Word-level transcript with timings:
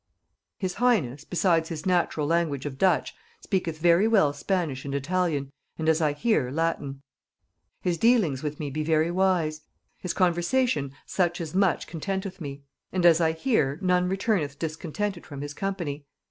"His 0.57 0.73
highness, 0.81 1.23
besides 1.25 1.69
his 1.69 1.85
natural 1.85 2.25
language 2.25 2.65
of 2.65 2.79
Dutch, 2.79 3.13
speaketh 3.39 3.77
very 3.77 4.07
well 4.07 4.33
Spanish 4.33 4.83
and 4.83 4.95
Italian, 4.95 5.51
and, 5.77 5.87
as 5.87 6.01
I 6.01 6.13
hear, 6.13 6.49
Latin. 6.49 7.03
His 7.83 7.99
dealings 7.99 8.41
with 8.41 8.59
me 8.59 8.71
be 8.71 8.83
very 8.83 9.11
wise; 9.11 9.61
his 9.99 10.15
conversation 10.15 10.91
such 11.05 11.39
as 11.39 11.53
much 11.53 11.85
contenteth 11.85 12.41
me; 12.41 12.63
and, 12.91 13.05
as 13.05 13.21
I 13.21 13.33
hear, 13.33 13.77
none 13.83 14.09
returneth 14.09 14.57
discontented 14.57 15.23
from 15.23 15.41
his 15.41 15.53
company. 15.53 16.07